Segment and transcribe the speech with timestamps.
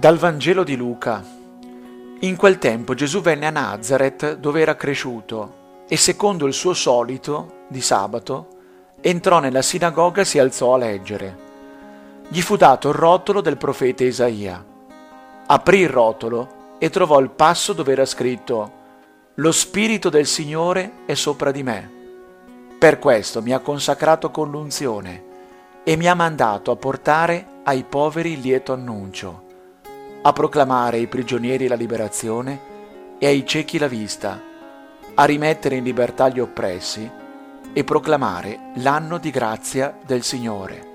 [0.00, 1.22] Dal Vangelo di Luca.
[2.20, 7.64] In quel tempo Gesù venne a Nazareth dove era cresciuto e secondo il suo solito
[7.68, 8.46] di sabato
[9.02, 11.38] entrò nella sinagoga e si alzò a leggere.
[12.28, 14.64] Gli fu dato il rotolo del profeta Isaia.
[15.44, 18.72] Aprì il rotolo e trovò il passo dove era scritto
[19.34, 21.90] Lo Spirito del Signore è sopra di me.
[22.78, 25.24] Per questo mi ha consacrato con l'unzione
[25.84, 29.48] e mi ha mandato a portare ai poveri il lieto annuncio
[30.22, 32.68] a proclamare ai prigionieri la liberazione
[33.18, 34.40] e ai ciechi la vista,
[35.14, 37.10] a rimettere in libertà gli oppressi
[37.72, 40.88] e proclamare l'anno di grazia del Signore.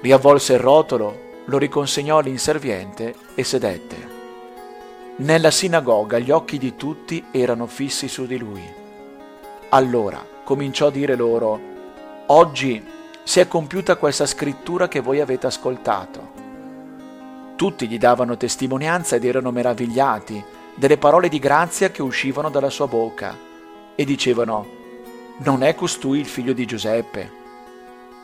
[0.00, 4.18] Riavvolse il rotolo, lo riconsegnò all'inserviente e sedette.
[5.16, 8.62] Nella sinagoga gli occhi di tutti erano fissi su di lui.
[9.70, 11.70] Allora cominciò a dire loro,
[12.32, 12.80] Oggi
[13.24, 16.39] si è compiuta questa scrittura che voi avete ascoltato.
[17.60, 20.42] Tutti gli davano testimonianza ed erano meravigliati
[20.74, 23.36] delle parole di grazia che uscivano dalla sua bocca
[23.94, 24.66] e dicevano,
[25.40, 27.30] non è costui il figlio di Giuseppe?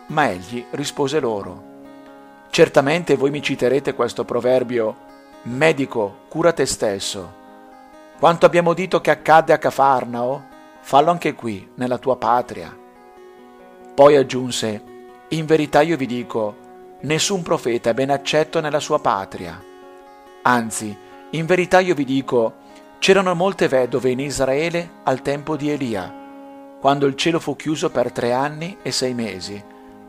[0.07, 1.63] Ma egli rispose loro,
[2.49, 4.97] certamente voi mi citerete questo proverbio,
[5.43, 7.31] medico, cura te stesso.
[8.19, 10.45] Quanto abbiamo udito che accadde a Cafarnao,
[10.81, 12.75] fallo anche qui, nella tua patria.
[13.95, 14.83] Poi aggiunse,
[15.29, 16.65] in verità io vi dico,
[17.01, 19.63] nessun profeta è ben accetto nella sua patria.
[20.43, 20.97] Anzi,
[21.31, 22.55] in verità io vi dico,
[22.99, 26.13] c'erano molte vedove in Israele al tempo di Elia,
[26.81, 29.63] quando il cielo fu chiuso per tre anni e sei mesi,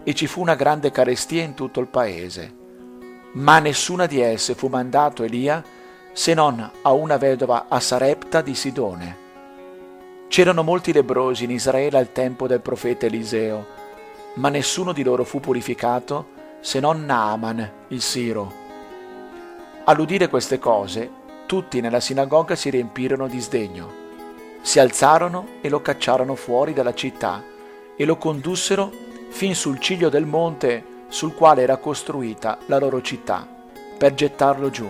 [0.03, 2.55] e ci fu una grande carestia in tutto il paese.
[3.33, 5.63] Ma nessuna di esse fu mandato Elia
[6.13, 9.25] se non a una vedova a Sarepta di Sidone.
[10.29, 13.65] C'erano molti lebrosi in Israele al tempo del profeta Eliseo,
[14.35, 18.65] ma nessuno di loro fu purificato se non Naaman, il Siro.
[19.85, 21.09] All'udire queste cose,
[21.45, 24.05] tutti nella sinagoga si riempirono di sdegno.
[24.61, 27.41] Si alzarono e lo cacciarono fuori dalla città
[27.95, 28.91] e lo condussero
[29.29, 33.47] fin sul ciglio del monte sul quale era costruita la loro città,
[33.97, 34.89] per gettarlo giù.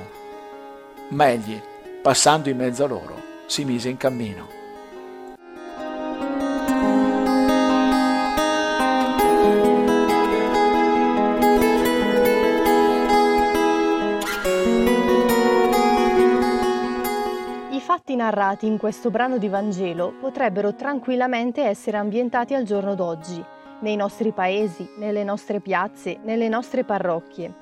[1.09, 1.61] Ma egli,
[2.01, 4.56] passando in mezzo a loro, si mise in cammino.
[18.27, 23.41] Narrati in questo brano di Vangelo potrebbero tranquillamente essere ambientati al giorno d'oggi,
[23.79, 27.53] nei nostri paesi, nelle nostre piazze, nelle nostre parrocchie.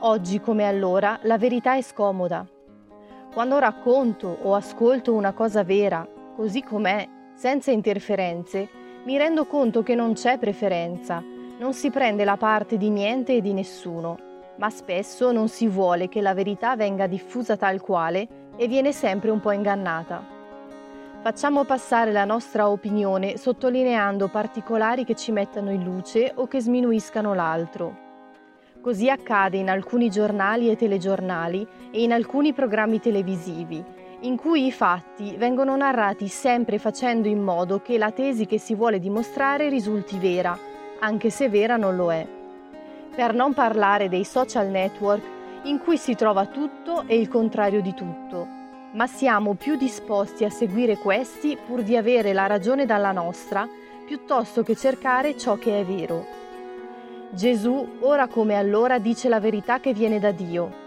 [0.00, 2.44] Oggi come allora la verità è scomoda.
[3.32, 6.04] Quando racconto o ascolto una cosa vera,
[6.34, 8.68] così com'è, senza interferenze,
[9.04, 11.22] mi rendo conto che non c'è preferenza,
[11.58, 14.18] non si prende la parte di niente e di nessuno,
[14.56, 19.30] ma spesso non si vuole che la verità venga diffusa tal quale e viene sempre
[19.30, 20.34] un po' ingannata.
[21.20, 27.34] Facciamo passare la nostra opinione sottolineando particolari che ci mettano in luce o che sminuiscano
[27.34, 28.04] l'altro.
[28.80, 33.82] Così accade in alcuni giornali e telegiornali e in alcuni programmi televisivi,
[34.20, 38.76] in cui i fatti vengono narrati sempre facendo in modo che la tesi che si
[38.76, 40.56] vuole dimostrare risulti vera,
[41.00, 42.24] anche se vera non lo è.
[43.16, 45.35] Per non parlare dei social network
[45.66, 48.46] in cui si trova tutto e il contrario di tutto,
[48.92, 53.68] ma siamo più disposti a seguire questi pur di avere la ragione dalla nostra,
[54.06, 56.24] piuttosto che cercare ciò che è vero.
[57.30, 60.84] Gesù, ora come allora, dice la verità che viene da Dio.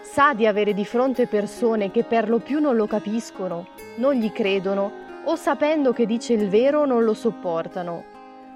[0.00, 3.66] Sa di avere di fronte persone che per lo più non lo capiscono,
[3.96, 8.04] non gli credono o sapendo che dice il vero non lo sopportano.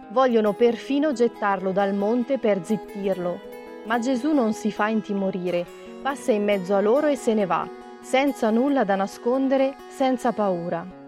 [0.08, 3.49] Vogliono perfino gettarlo dal monte per zittirlo,
[3.84, 5.66] ma Gesù non si fa intimorire,
[6.02, 7.68] passa in mezzo a loro e se ne va,
[8.00, 10.98] senza nulla da nascondere, senza paura.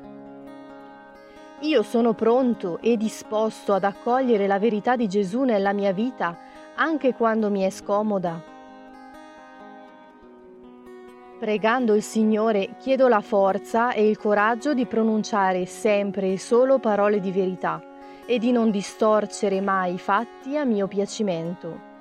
[1.61, 6.37] Io sono pronto e disposto ad accogliere la verità di Gesù nella mia vita,
[6.75, 8.51] anche quando mi è scomoda.
[11.39, 17.21] Pregando il Signore chiedo la forza e il coraggio di pronunciare sempre e solo parole
[17.21, 17.81] di verità
[18.27, 21.92] e di non distorcere mai i fatti a mio piacimento.